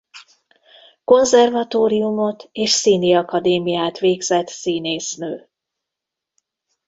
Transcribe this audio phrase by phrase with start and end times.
[1.03, 5.49] Konzervatóriumot és Színiakadémiát végzett színésznő.